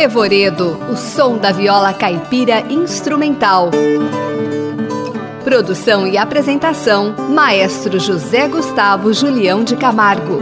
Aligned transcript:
Revoredo, 0.00 0.78
o 0.90 0.96
som 0.96 1.36
da 1.36 1.52
viola 1.52 1.92
caipira 1.92 2.60
instrumental. 2.72 3.70
Produção 5.44 6.06
e 6.06 6.16
apresentação: 6.16 7.14
Maestro 7.28 8.00
José 8.00 8.48
Gustavo 8.48 9.12
Julião 9.12 9.62
de 9.62 9.76
Camargo. 9.76 10.40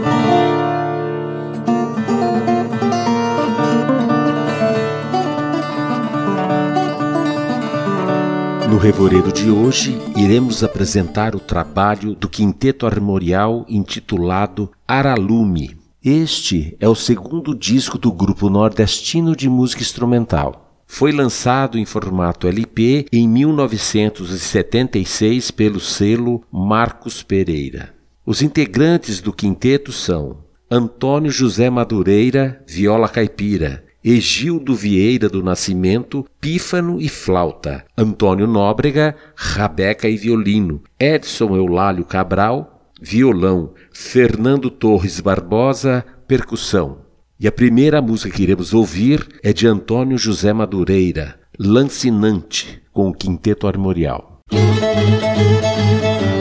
No 8.69 8.77
Revoredo 8.77 9.33
de 9.33 9.51
hoje, 9.51 9.99
iremos 10.15 10.63
apresentar 10.63 11.35
o 11.35 11.39
trabalho 11.41 12.15
do 12.15 12.29
quinteto 12.29 12.87
armorial 12.87 13.65
intitulado 13.67 14.71
Aralume. 14.87 15.78
Este 16.03 16.75
é 16.79 16.87
o 16.87 16.95
segundo 16.95 17.53
disco 17.53 17.97
do 17.97 18.09
grupo 18.09 18.49
nordestino 18.49 19.35
de 19.35 19.49
música 19.49 19.81
instrumental. 19.81 20.81
Foi 20.87 21.11
lançado 21.11 21.77
em 21.77 21.83
formato 21.83 22.47
LP 22.47 23.05
em 23.11 23.27
1976 23.27 25.51
pelo 25.51 25.81
selo 25.81 26.41
Marcos 26.49 27.21
Pereira. 27.21 27.93
Os 28.25 28.41
integrantes 28.41 29.19
do 29.19 29.33
quinteto 29.33 29.91
são 29.91 30.37
Antônio 30.71 31.31
José 31.31 31.69
Madureira, 31.69 32.63
viola 32.65 33.09
caipira, 33.09 33.83
Egildo 34.01 34.73
Vieira 34.73 35.27
do 35.27 35.43
Nascimento, 35.43 36.25
pífano 36.39 37.01
e 37.01 37.09
flauta, 37.09 37.83
Antônio 37.97 38.47
Nóbrega, 38.47 39.17
rabeca 39.35 40.07
e 40.07 40.15
violino, 40.15 40.81
Edson 40.97 41.57
Eulálio 41.57 42.05
Cabral, 42.05 42.78
violão, 43.01 43.73
Fernando 43.91 44.69
Torres 44.69 45.19
Barbosa, 45.19 46.05
percussão. 46.27 46.99
E 47.39 47.47
a 47.47 47.51
primeira 47.51 48.01
música 48.01 48.35
que 48.35 48.43
iremos 48.43 48.73
ouvir 48.73 49.25
é 49.41 49.53
de 49.53 49.65
Antônio 49.65 50.17
José 50.17 50.51
Madureira, 50.51 51.39
Lancinante, 51.57 52.81
com 52.91 53.09
o 53.09 53.13
Quinteto 53.13 53.67
Armorial. 53.67 54.41
Revoredo, 54.51 56.38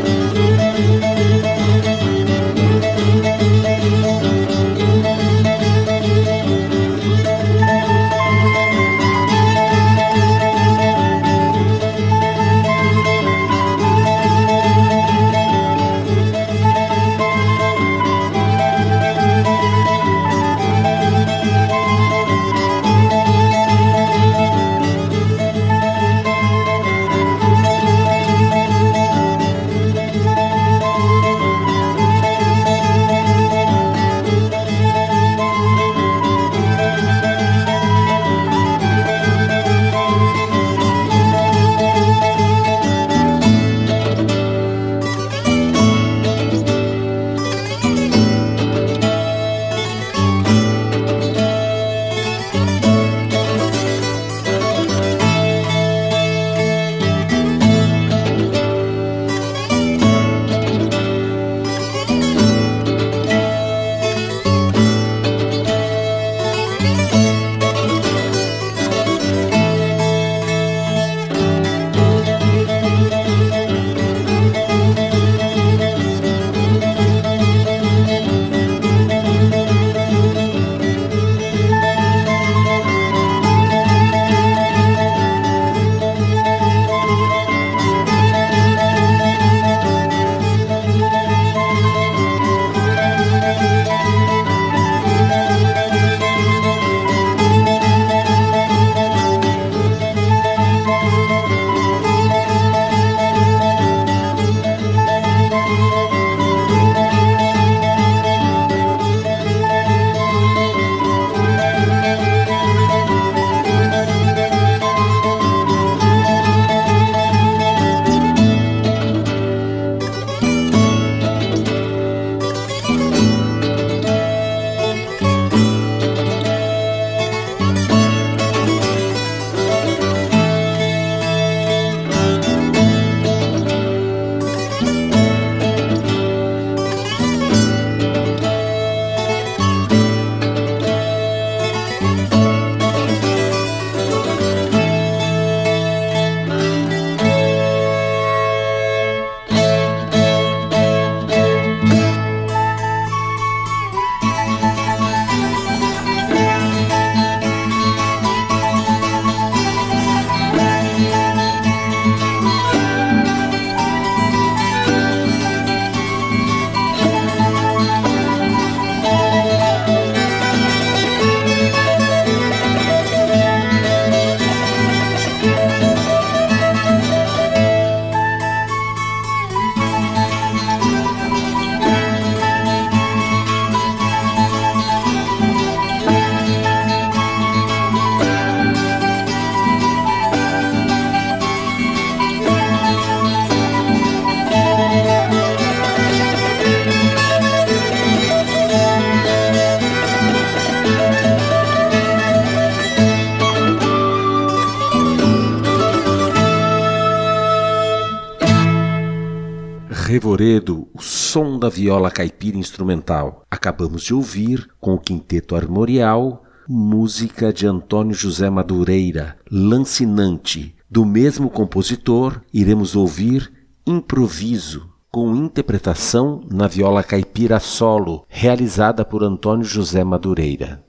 som 211.29 211.59
da 211.59 211.69
viola 211.69 212.11
caipira 212.11 212.57
instrumental. 212.57 213.45
Acabamos 213.51 214.03
de 214.03 214.15
ouvir, 214.15 214.67
com 214.81 214.95
o 214.95 214.99
quinteto 214.99 215.55
armorial, 215.55 216.43
música 216.67 217.53
de 217.53 217.67
Antônio 217.67 218.15
José 218.15 218.49
Madureira, 218.49 219.37
Lancinante. 219.51 220.75
Do 220.89 221.05
mesmo 221.05 221.51
compositor, 221.51 222.41
iremos 222.51 222.97
ouvir 222.97 223.53
Improviso, 223.87 224.89
com 225.11 225.37
interpretação 225.37 226.41
na 226.51 226.67
viola 226.67 227.03
caipira 227.03 227.61
solo, 227.61 228.25
realizada 228.27 229.05
por 229.05 229.23
Antônio 229.23 229.65
José 229.65 230.03
Madureira. 230.03 230.83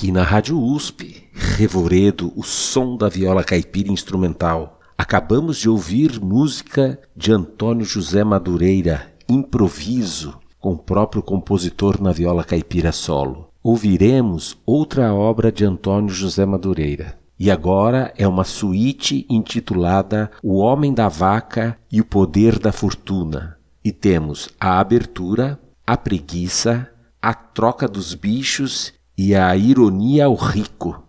Aqui 0.00 0.10
na 0.10 0.22
Rádio 0.22 0.58
USP, 0.58 1.28
Revoredo, 1.34 2.32
o 2.34 2.42
som 2.42 2.96
da 2.96 3.06
viola 3.06 3.44
caipira 3.44 3.92
instrumental. 3.92 4.80
Acabamos 4.96 5.58
de 5.58 5.68
ouvir 5.68 6.18
música 6.18 6.98
de 7.14 7.30
Antônio 7.30 7.84
José 7.84 8.24
Madureira, 8.24 9.12
Improviso, 9.28 10.38
com 10.58 10.72
o 10.72 10.78
próprio 10.78 11.22
compositor 11.22 12.00
na 12.00 12.12
viola 12.12 12.42
caipira 12.42 12.92
solo. 12.92 13.50
Ouviremos 13.62 14.56
outra 14.64 15.12
obra 15.12 15.52
de 15.52 15.66
Antônio 15.66 16.08
José 16.08 16.46
Madureira. 16.46 17.18
E 17.38 17.50
agora 17.50 18.10
é 18.16 18.26
uma 18.26 18.44
suíte 18.44 19.26
intitulada 19.28 20.30
O 20.42 20.60
Homem 20.60 20.94
da 20.94 21.08
Vaca 21.08 21.76
e 21.92 22.00
o 22.00 22.06
Poder 22.06 22.58
da 22.58 22.72
Fortuna. 22.72 23.58
E 23.84 23.92
temos 23.92 24.48
a 24.58 24.80
abertura, 24.80 25.60
a 25.86 25.94
preguiça, 25.94 26.88
a 27.20 27.34
troca 27.34 27.86
dos 27.86 28.14
bichos 28.14 28.98
e 29.16 29.34
a 29.34 29.54
ironia 29.56 30.26
ao 30.26 30.34
rico, 30.34 31.02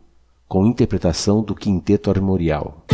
com 0.47 0.65
interpretação 0.65 1.41
do 1.41 1.55
quinteto 1.55 2.09
armorial. 2.09 2.85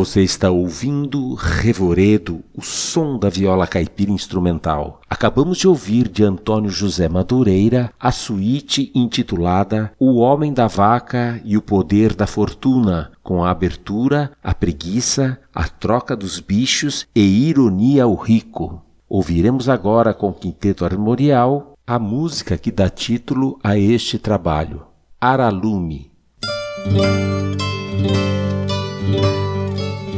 Você 0.00 0.22
está 0.22 0.50
ouvindo 0.50 1.34
Revoredo, 1.34 2.42
o 2.56 2.62
som 2.62 3.18
da 3.18 3.28
viola 3.28 3.66
caipira 3.66 4.10
instrumental. 4.10 5.02
Acabamos 5.10 5.58
de 5.58 5.68
ouvir 5.68 6.08
de 6.08 6.24
Antônio 6.24 6.70
José 6.70 7.06
Madureira 7.06 7.92
a 8.00 8.10
suíte 8.10 8.90
intitulada 8.94 9.92
O 10.00 10.16
Homem 10.16 10.54
da 10.54 10.66
Vaca 10.66 11.38
e 11.44 11.54
o 11.54 11.60
Poder 11.60 12.14
da 12.14 12.26
Fortuna, 12.26 13.12
com 13.22 13.44
a 13.44 13.50
abertura, 13.50 14.32
a 14.42 14.54
preguiça, 14.54 15.38
a 15.54 15.68
troca 15.68 16.16
dos 16.16 16.40
bichos 16.40 17.06
e 17.14 17.20
ironia 17.20 18.04
ao 18.04 18.14
rico. 18.14 18.82
Ouviremos 19.06 19.68
agora 19.68 20.14
com 20.14 20.30
o 20.30 20.34
Quinteto 20.34 20.82
Armorial 20.82 21.74
a 21.86 21.98
música 21.98 22.56
que 22.56 22.72
dá 22.72 22.88
título 22.88 23.58
a 23.62 23.76
este 23.76 24.18
trabalho, 24.18 24.80
Aralume. 25.20 26.10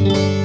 Música 0.03 0.43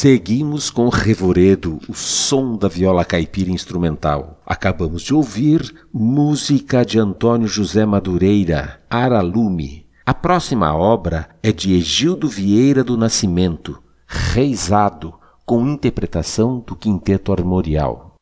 Seguimos 0.00 0.70
com 0.70 0.88
Revoredo, 0.88 1.80
o 1.88 1.92
som 1.92 2.56
da 2.56 2.68
viola 2.68 3.04
caipira 3.04 3.50
instrumental. 3.50 4.40
Acabamos 4.46 5.02
de 5.02 5.12
ouvir 5.12 5.74
música 5.92 6.86
de 6.86 7.00
Antônio 7.00 7.48
José 7.48 7.84
Madureira, 7.84 8.80
Aralume. 8.88 9.88
A 10.06 10.14
próxima 10.14 10.72
obra 10.72 11.28
é 11.42 11.50
de 11.50 11.74
Egildo 11.74 12.28
Vieira 12.28 12.84
do 12.84 12.96
Nascimento, 12.96 13.82
Reisado, 14.06 15.14
com 15.44 15.66
interpretação 15.66 16.62
do 16.64 16.76
Quinteto 16.76 17.32
Armorial. 17.32 18.14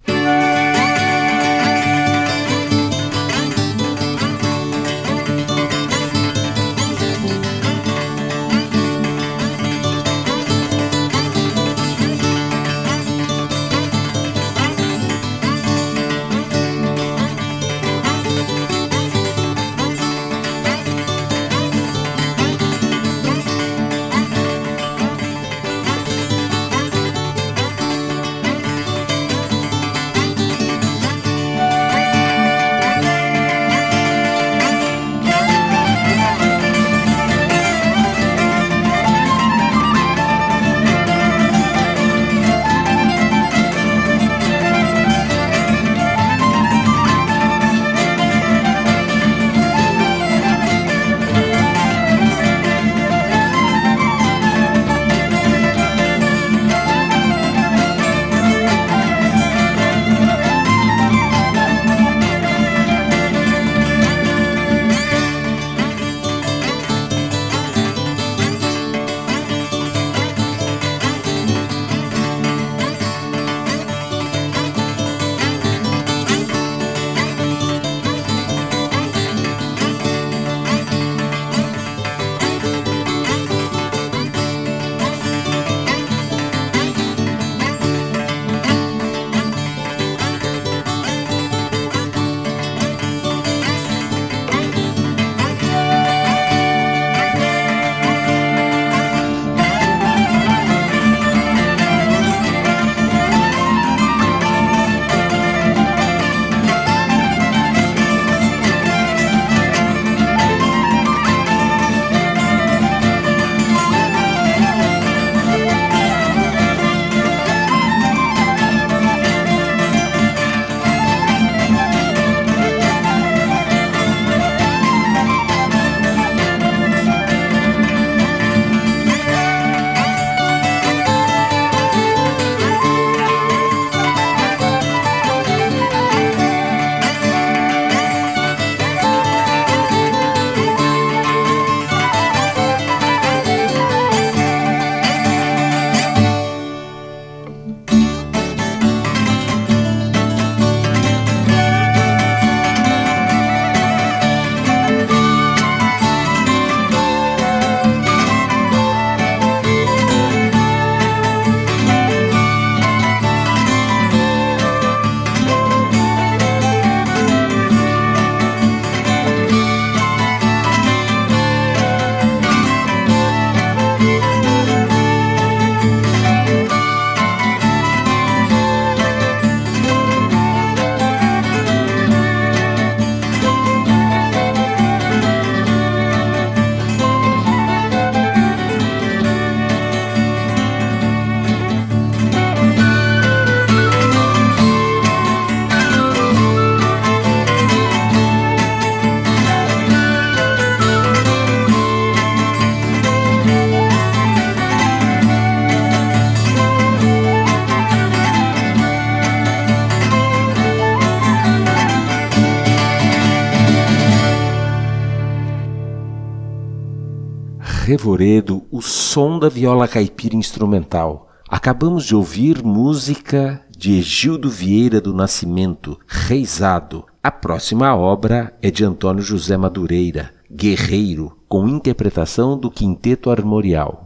Revoredo, 218.07 218.63
o 218.71 218.81
som 218.81 219.37
da 219.37 219.49
viola 219.49 219.89
caipira 219.89 220.37
instrumental. 220.37 221.29
Acabamos 221.49 222.05
de 222.05 222.15
ouvir 222.15 222.63
música 222.63 223.61
de 223.77 223.99
Egildo 223.99 224.49
Vieira 224.49 225.01
do 225.01 225.13
Nascimento, 225.13 225.99
Reisado. 226.07 227.05
A 227.21 227.33
próxima 227.33 227.97
obra 227.97 228.57
é 228.63 228.71
de 228.71 228.85
Antônio 228.85 229.25
José 229.25 229.57
Madureira, 229.57 230.33
Guerreiro, 230.49 231.37
com 231.49 231.67
interpretação 231.67 232.57
do 232.57 232.71
Quinteto 232.71 233.29
Armorial. 233.29 234.06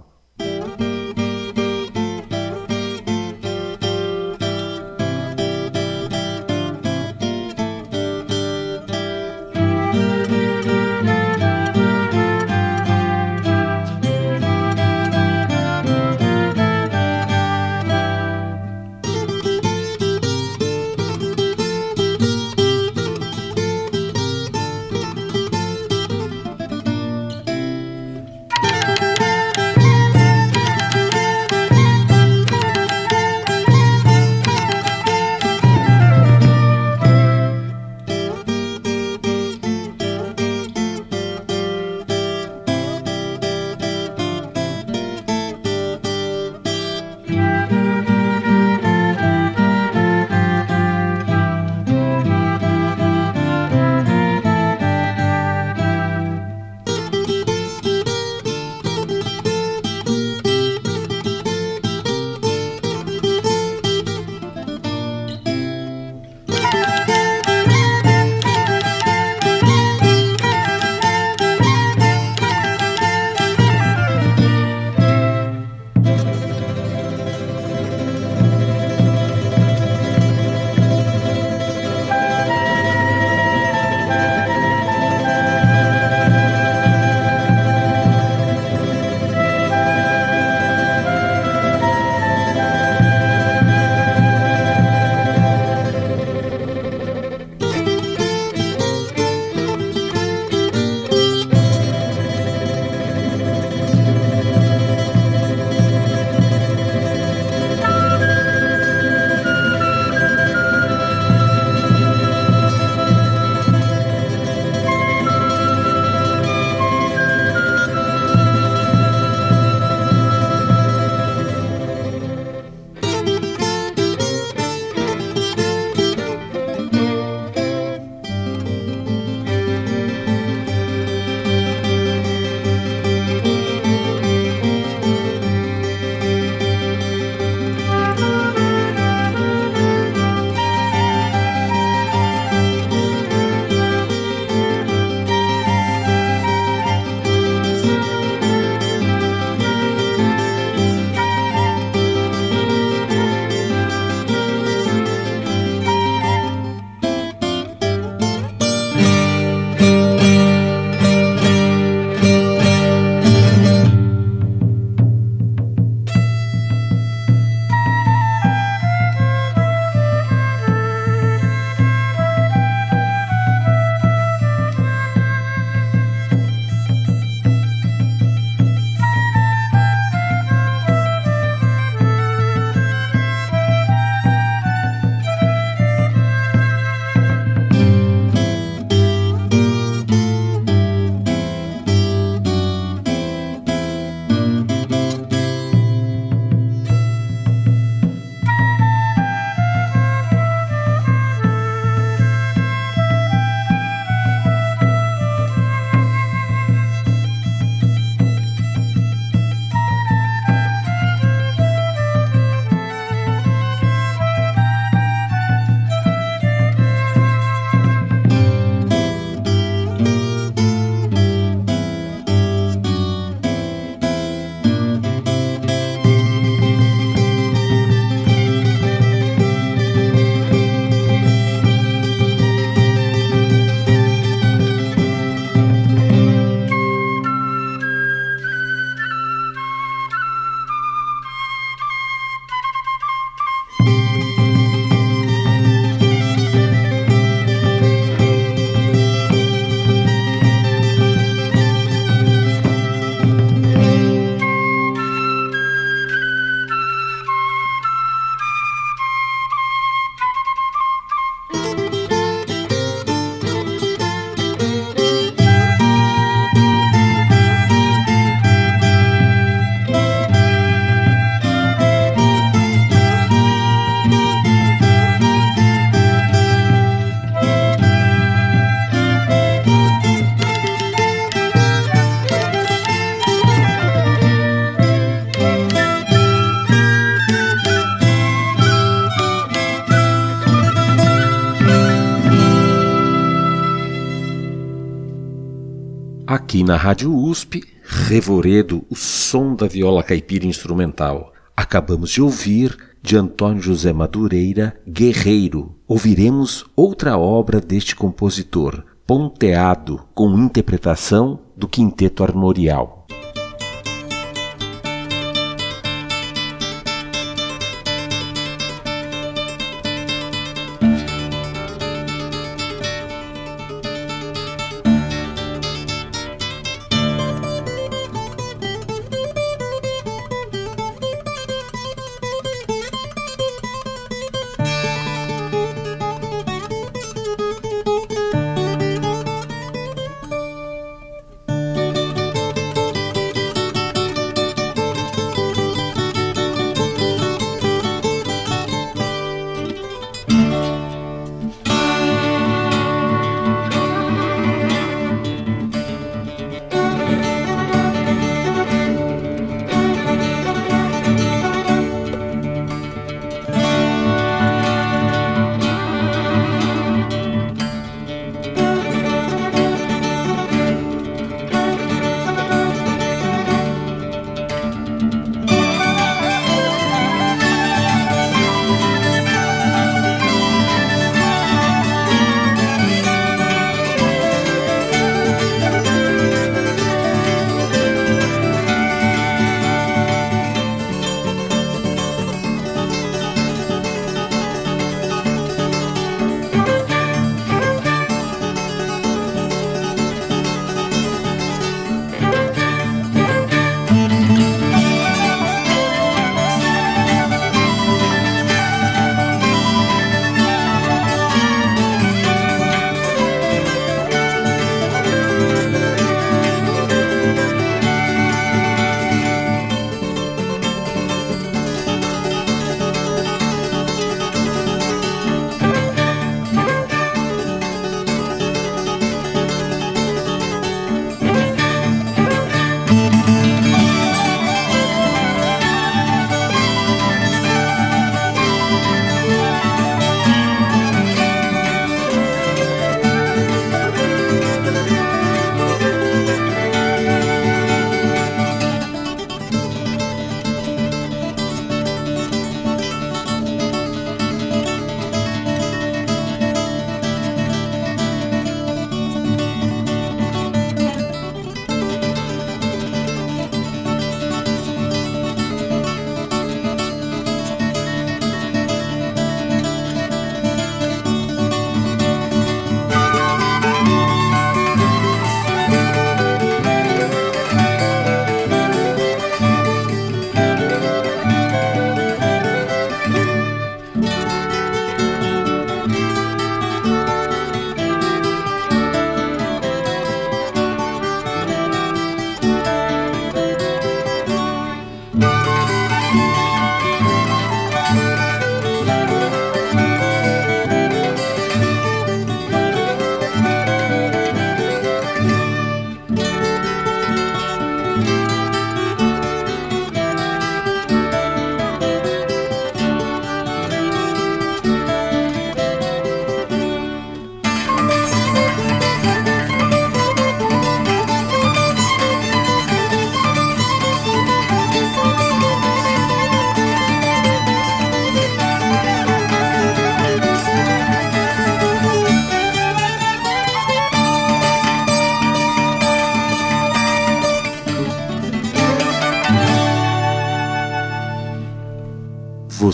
Na 296.70 296.76
Rádio 296.76 297.12
USP, 297.12 297.64
Revoredo, 297.82 298.86
o 298.88 298.94
som 298.94 299.56
da 299.56 299.66
viola 299.66 300.04
caipira 300.04 300.46
instrumental. 300.46 301.32
Acabamos 301.56 302.10
de 302.10 302.22
ouvir, 302.22 302.76
de 303.02 303.16
Antônio 303.16 303.60
José 303.60 303.92
Madureira, 303.92 304.80
Guerreiro. 304.86 305.74
Ouviremos 305.84 306.64
outra 306.76 307.18
obra 307.18 307.60
deste 307.60 307.96
compositor, 307.96 308.84
Ponteado, 309.04 310.06
com 310.14 310.38
interpretação 310.38 311.40
do 311.56 311.66
Quinteto 311.66 312.22
Armorial. 312.22 312.99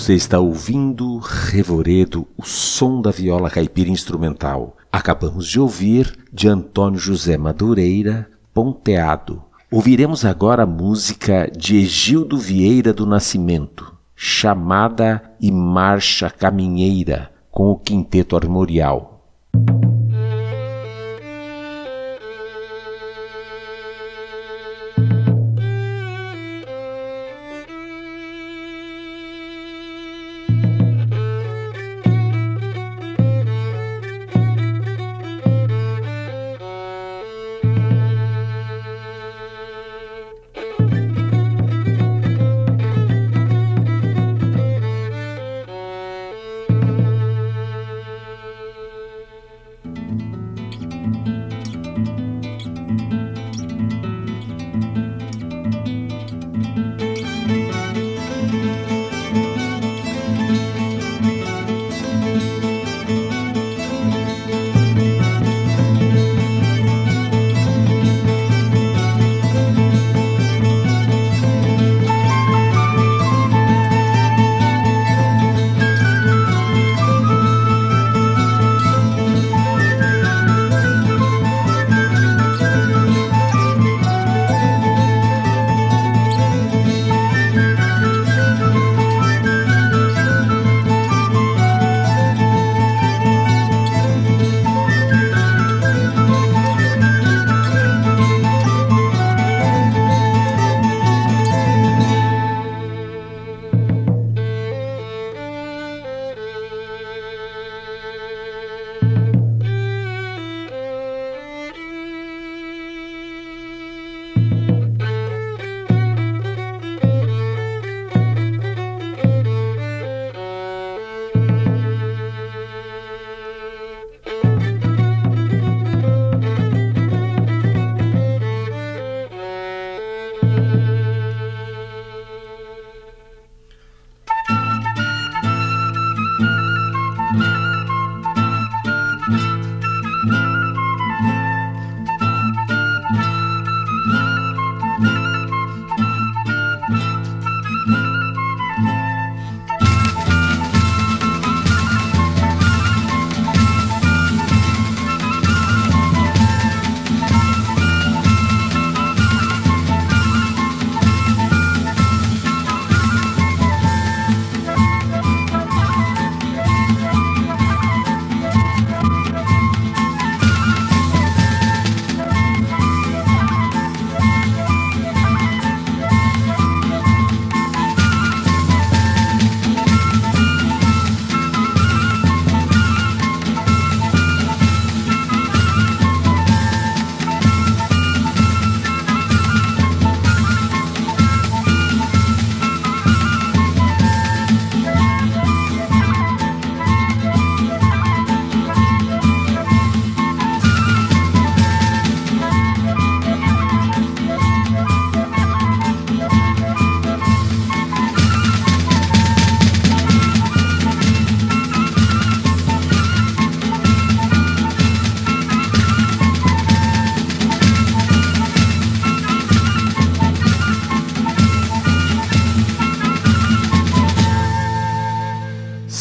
Você 0.07 0.15
está 0.15 0.39
ouvindo 0.39 1.19
Revoredo, 1.19 2.29
o 2.37 2.45
som 2.45 3.03
da 3.03 3.11
viola 3.11 3.51
caipira 3.51 3.91
instrumental. 3.91 4.77
Acabamos 4.93 5.49
de 5.49 5.59
ouvir 5.59 6.17
de 6.33 6.47
Antônio 6.47 6.97
José 6.97 7.37
Madureira, 7.37 8.31
Ponteado. 8.55 9.43
Ouviremos 9.69 10.25
agora 10.25 10.63
a 10.63 10.65
música 10.65 11.51
de 11.51 11.79
Egildo 11.79 12.39
Vieira 12.39 12.93
do 12.93 13.05
Nascimento, 13.05 13.97
Chamada 14.15 15.21
e 15.41 15.51
Marcha 15.51 16.31
Caminheira, 16.31 17.33
com 17.51 17.73
o 17.73 17.77
Quinteto 17.77 18.37
Armorial. 18.37 19.16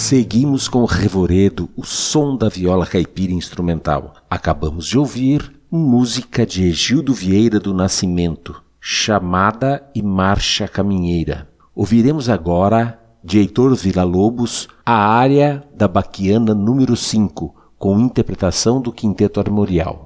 Seguimos 0.07 0.67
com 0.67 0.83
o 0.83 0.85
revoredo, 0.85 1.67
o 1.75 1.83
som 1.83 2.37
da 2.37 2.47
viola 2.47 2.85
caipira 2.85 3.33
instrumental. 3.33 4.13
Acabamos 4.29 4.85
de 4.85 4.99
ouvir 4.99 5.51
música 5.71 6.45
de 6.45 6.63
Egildo 6.63 7.11
Vieira 7.11 7.59
do 7.59 7.73
Nascimento, 7.73 8.61
Chamada 8.79 9.83
e 9.95 10.03
Marcha 10.03 10.67
Caminheira. 10.67 11.49
Ouviremos 11.73 12.29
agora, 12.29 12.99
de 13.23 13.39
Heitor 13.39 13.73
Villa-Lobos, 13.73 14.67
a 14.85 14.93
área 14.93 15.63
da 15.75 15.87
Baquiana 15.87 16.53
número 16.53 16.95
5, 16.95 17.55
com 17.75 17.99
interpretação 17.99 18.79
do 18.79 18.91
Quinteto 18.91 19.39
Armorial. 19.39 20.04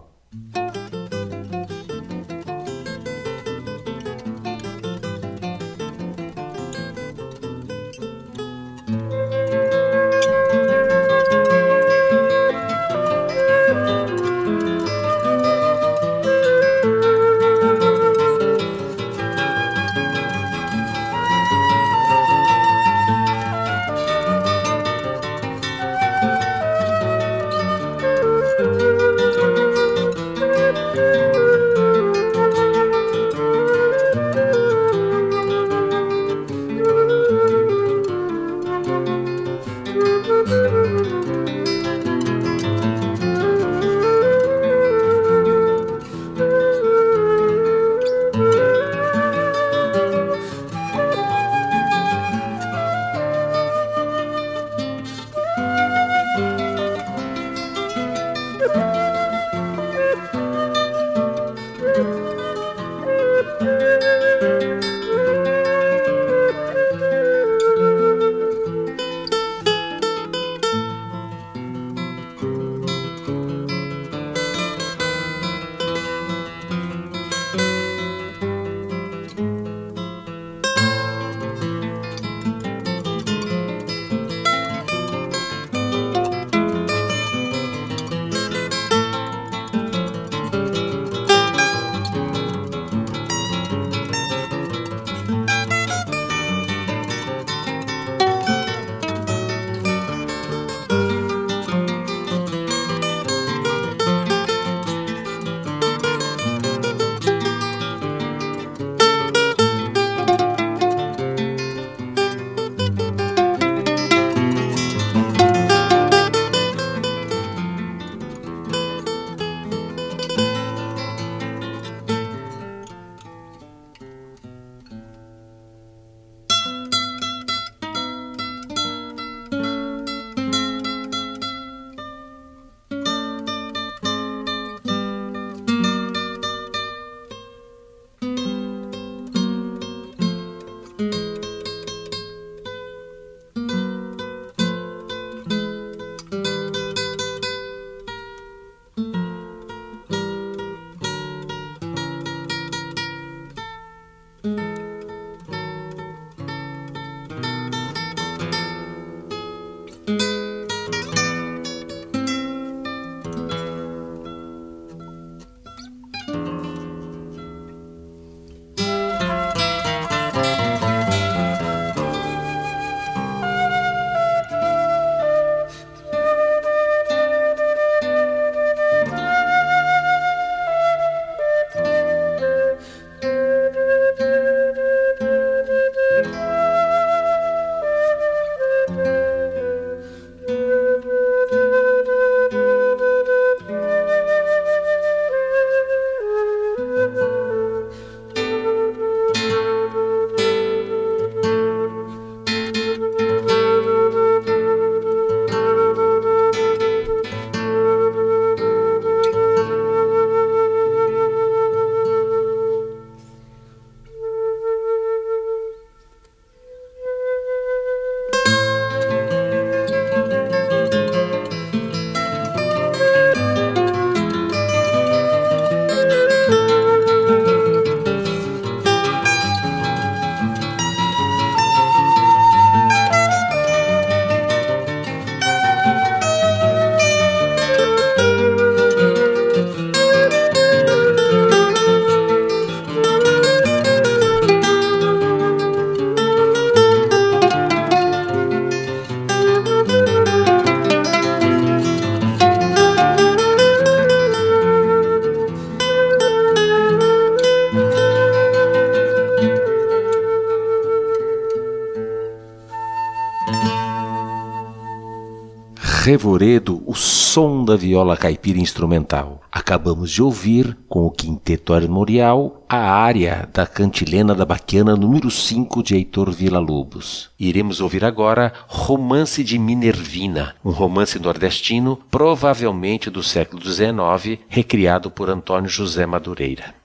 Revoredo, 266.10 266.82
o 266.88 266.96
som 266.96 267.64
da 267.64 267.76
viola 267.76 268.18
caipira 268.18 268.58
instrumental. 268.58 269.44
Acabamos 269.52 270.10
de 270.10 270.24
ouvir, 270.24 270.76
com 270.88 271.06
o 271.06 271.12
quinteto 271.12 271.72
armorial, 271.72 272.66
a 272.68 272.78
área 272.78 273.48
da 273.54 273.68
cantilena 273.68 274.34
da 274.34 274.44
Baquiana 274.44 274.96
número 274.96 275.30
5 275.30 275.84
de 275.84 275.94
Heitor 275.94 276.32
Villa-Lobos. 276.32 277.30
Iremos 277.40 277.80
ouvir 277.80 278.04
agora 278.04 278.52
Romance 278.68 279.44
de 279.44 279.60
Minervina, 279.60 280.56
um 280.66 280.72
romance 280.72 281.20
nordestino, 281.20 282.00
provavelmente 282.10 283.12
do 283.12 283.22
século 283.22 283.62
XIX, 283.64 284.40
recriado 284.50 285.12
por 285.12 285.30
Antônio 285.30 285.70
José 285.70 286.08
Madureira. 286.08 286.79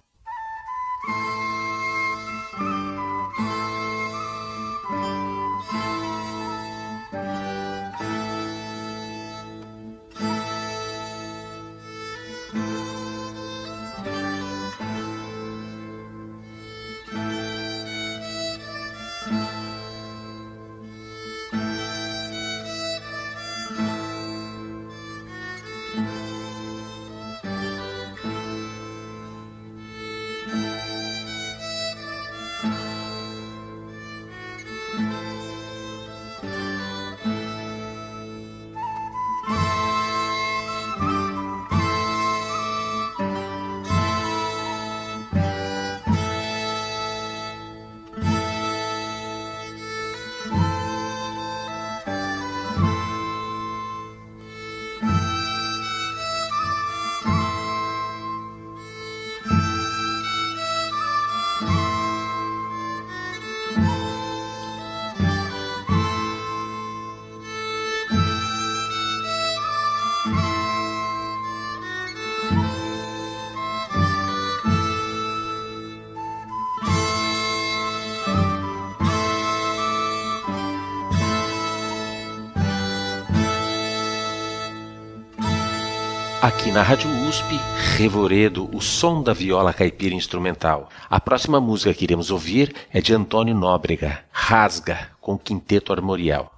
Aqui 86.44 86.70
na 86.70 86.82
Rádio 86.82 87.08
USP, 87.26 87.58
Revoredo, 87.96 88.68
o 88.70 88.78
som 88.78 89.22
da 89.22 89.32
viola 89.32 89.72
caipira 89.72 90.14
instrumental. 90.14 90.90
A 91.08 91.18
próxima 91.18 91.58
música 91.58 91.94
que 91.94 92.04
iremos 92.04 92.30
ouvir 92.30 92.74
é 92.92 93.00
de 93.00 93.14
Antônio 93.14 93.54
Nóbrega, 93.54 94.18
Rasga, 94.30 95.08
com 95.22 95.38
Quinteto 95.38 95.90
Armorial. 95.90 96.52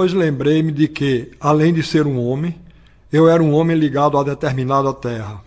Depois 0.00 0.14
lembrei-me 0.14 0.72
de 0.72 0.88
que, 0.88 1.30
além 1.38 1.74
de 1.74 1.82
ser 1.82 2.06
um 2.06 2.18
homem, 2.18 2.58
eu 3.12 3.28
era 3.28 3.42
um 3.42 3.52
homem 3.52 3.76
ligado 3.76 4.16
a 4.16 4.22
determinada 4.22 4.94
terra. 4.94 5.42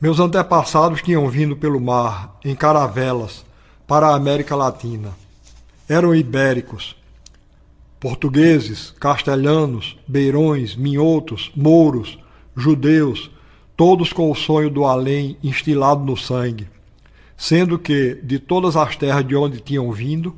Meus 0.00 0.18
antepassados 0.18 1.00
tinham 1.00 1.28
vindo 1.28 1.56
pelo 1.56 1.80
mar, 1.80 2.36
em 2.44 2.56
caravelas, 2.56 3.44
para 3.86 4.08
a 4.08 4.16
América 4.16 4.56
Latina. 4.56 5.10
Eram 5.88 6.12
ibéricos, 6.12 6.96
portugueses, 8.00 8.92
castelhanos, 8.98 9.96
beirões, 10.08 10.74
minhotos, 10.74 11.52
mouros, 11.54 12.18
judeus, 12.56 13.30
todos 13.76 14.12
com 14.12 14.28
o 14.28 14.34
sonho 14.34 14.70
do 14.70 14.86
além 14.86 15.36
instilado 15.40 16.04
no 16.04 16.16
sangue, 16.16 16.66
sendo 17.36 17.78
que, 17.78 18.18
de 18.24 18.40
todas 18.40 18.74
as 18.76 18.96
terras 18.96 19.24
de 19.24 19.36
onde 19.36 19.60
tinham 19.60 19.92
vindo, 19.92 20.34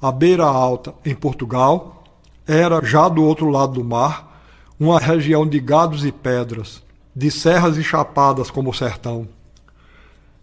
a 0.00 0.12
Beira 0.12 0.44
Alta, 0.44 0.94
em 1.04 1.12
Portugal, 1.12 2.03
era, 2.46 2.84
já 2.84 3.08
do 3.08 3.22
outro 3.22 3.48
lado 3.48 3.74
do 3.74 3.84
mar, 3.84 4.40
uma 4.78 4.98
região 4.98 5.46
de 5.46 5.58
gados 5.60 6.04
e 6.04 6.12
pedras, 6.12 6.82
de 7.14 7.30
serras 7.30 7.76
e 7.76 7.82
chapadas 7.82 8.50
como 8.50 8.70
o 8.70 8.74
sertão. 8.74 9.26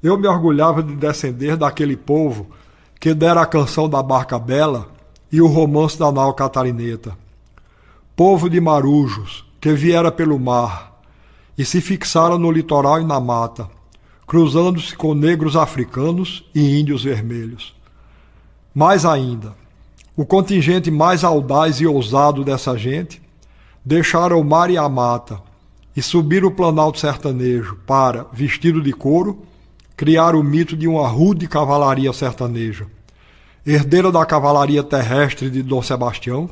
Eu 0.02 0.18
me 0.18 0.28
orgulhava 0.28 0.82
de 0.82 0.96
descender 0.96 1.56
daquele 1.56 1.96
povo 1.96 2.48
que 3.00 3.14
dera 3.14 3.42
a 3.42 3.46
canção 3.46 3.88
da 3.88 4.02
Barca 4.02 4.40
Bela 4.40 4.88
e 5.32 5.42
o 5.42 5.48
romance 5.48 5.98
da 5.98 6.12
nau 6.12 6.34
catarineta. 6.34 7.18
Povo 8.16 8.50
de 8.50 8.60
marujos, 8.60 9.46
que 9.60 9.74
viera 9.74 10.12
pelo 10.12 10.40
mar 10.40 10.92
e 11.58 11.64
se 11.64 11.80
fixara 11.80 12.38
no 12.38 12.52
litoral 12.52 13.00
e 13.00 13.04
na 13.04 13.20
mata, 13.20 13.70
cruzando-se 14.26 14.96
com 14.96 15.14
negros 15.14 15.56
africanos 15.56 16.44
e 16.56 16.80
índios 16.80 17.04
vermelhos. 17.04 17.76
Mais 18.74 19.06
ainda, 19.06 19.54
o 20.16 20.26
contingente 20.26 20.92
mais 20.92 21.24
audaz 21.24 21.80
e 21.80 21.88
ousado 21.88 22.44
dessa 22.44 22.78
gente 22.78 23.22
deixaram 23.84 24.40
o 24.40 24.44
mar 24.44 24.70
e 24.70 24.78
a 24.78 24.88
mata 24.90 25.42
e 25.96 26.02
subiram 26.02 26.48
o 26.48 26.52
planalto 26.52 27.00
sertanejo 27.00 27.78
para, 27.86 28.26
vestido 28.32 28.82
de 28.82 28.94
couro, 28.94 29.44
criar 29.96 30.36
o 30.36 30.44
mito 30.44 30.76
de 30.76 30.88
uma 30.88 31.08
rude 31.08 31.48
cavalaria 31.48 32.12
sertaneja, 32.14 32.88
herdeira 33.66 34.12
da 34.12 34.26
cavalaria 34.26 34.84
terrestre 34.84 35.50
de 35.50 35.62
Dom 35.62 35.82
Sebastião 35.82 36.50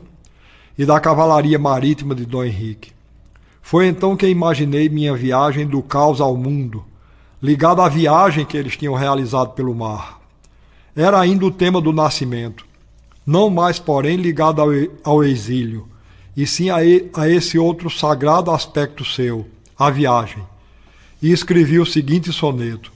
e 0.77 0.85
da 0.85 0.99
cavalaria 0.99 1.57
marítima 1.57 2.13
de 2.13 2.25
Dom 2.25 2.43
Henrique. 2.43 2.91
Foi 3.61 3.87
então 3.87 4.15
que 4.15 4.27
imaginei 4.27 4.89
minha 4.89 5.15
viagem 5.15 5.67
do 5.67 5.81
caos 5.81 6.21
ao 6.21 6.35
mundo, 6.35 6.83
ligada 7.41 7.83
à 7.83 7.89
viagem 7.89 8.45
que 8.45 8.57
eles 8.57 8.75
tinham 8.77 8.93
realizado 8.93 9.51
pelo 9.51 9.75
mar. 9.75 10.19
Era 10.95 11.19
ainda 11.19 11.45
o 11.45 11.51
tema 11.51 11.81
do 11.81 11.93
nascimento, 11.93 12.65
não 13.29 13.47
mais, 13.47 13.77
porém, 13.77 14.15
ligado 14.15 14.59
ao, 14.59 14.69
ao 15.03 15.23
exílio, 15.23 15.87
e 16.35 16.47
sim 16.47 16.71
a, 16.71 16.77
a 17.13 17.29
esse 17.29 17.59
outro 17.59 17.87
sagrado 17.87 18.49
aspecto 18.49 19.05
seu, 19.05 19.45
a 19.77 19.91
viagem. 19.91 20.43
E 21.21 21.31
escrevi 21.31 21.79
o 21.79 21.85
seguinte 21.85 22.33
soneto: 22.33 22.91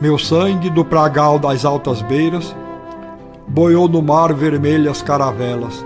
Meu 0.00 0.18
sangue 0.18 0.70
do 0.70 0.82
pragal 0.82 1.38
das 1.38 1.66
altas 1.66 2.00
beiras 2.00 2.56
boiou 3.46 3.86
no 3.86 4.00
mar 4.00 4.32
vermelhas 4.32 5.02
caravelas. 5.02 5.84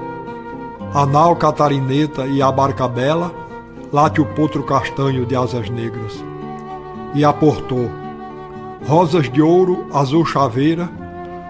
A 0.94 1.04
nau 1.04 1.34
catarineta 1.34 2.28
e 2.28 2.40
a 2.40 2.52
barca 2.52 2.86
bela 2.86 3.34
late 3.92 4.20
o 4.20 4.24
potro 4.24 4.62
castanho 4.62 5.26
de 5.26 5.34
asas 5.34 5.68
negras. 5.68 6.24
E 7.12 7.24
aportou 7.24 7.90
rosas 8.86 9.28
de 9.28 9.42
ouro, 9.42 9.84
azul 9.92 10.24
chaveira, 10.24 10.88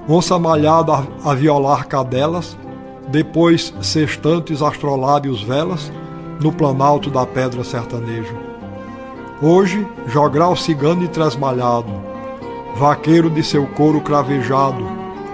onça 0.09 0.39
malhada 0.39 1.07
a 1.25 1.35
violar 1.35 1.87
cadelas, 1.87 2.57
depois 3.09 3.75
sextantes 3.81 4.63
astrolábios 4.63 5.43
velas, 5.43 5.93
no 6.41 6.53
planalto 6.53 7.11
da 7.11 7.27
pedra 7.27 7.63
sertaneja. 7.63 8.35
Hoje, 9.43 9.87
jogral 10.07 10.57
cigano 10.57 11.03
e 11.05 11.09
tresmalhado, 11.09 11.93
vaqueiro 12.77 13.31
de 13.31 13.43
seu 13.43 13.67
couro 13.67 14.01
cravejado, 14.01 14.85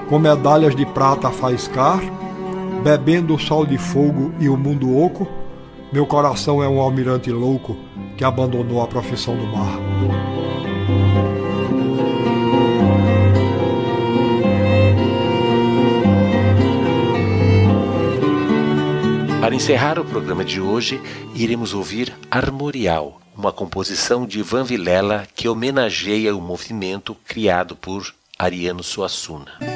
com 0.09 0.19
medalhas 0.19 0.75
de 0.75 0.87
prata 0.87 1.29
a 1.29 1.33
faiscar, 1.33 2.01
bebendo 2.83 3.35
o 3.35 3.39
sol 3.39 3.67
de 3.67 3.79
fogo 3.79 4.33
e 4.39 4.49
o 4.49 4.57
mundo 4.57 4.97
oco, 4.97 5.27
meu 5.93 6.07
coração 6.07 6.63
é 6.63 6.69
um 6.69 6.81
almirante 6.81 7.31
louco 7.31 7.77
que 8.17 8.25
abandonou 8.25 8.83
a 8.83 8.87
profissão 8.87 9.37
do 9.37 9.47
mar. 9.47 9.79
Para 19.47 19.55
encerrar 19.55 19.97
o 19.97 20.05
programa 20.05 20.45
de 20.45 20.61
hoje, 20.61 21.01
iremos 21.33 21.73
ouvir 21.73 22.13
Armorial, 22.29 23.21
uma 23.33 23.53
composição 23.53 24.27
de 24.27 24.41
Ivan 24.41 24.65
Vilela 24.65 25.25
que 25.37 25.49
homenageia 25.49 26.35
o 26.35 26.41
movimento 26.41 27.15
criado 27.25 27.77
por 27.77 28.13
Ariano 28.37 28.83
Suassuna. 28.83 29.76